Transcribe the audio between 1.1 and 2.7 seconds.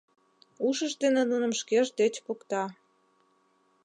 нуным шкеж деч покта.